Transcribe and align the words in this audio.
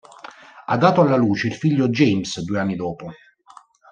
Ha 0.65 0.77
dato 0.79 1.01
alla 1.01 1.15
luce 1.15 1.45
il 1.45 1.53
figlio 1.53 1.87
James 1.89 2.41
due 2.41 2.59
anni 2.59 2.75
dopo. 2.75 3.13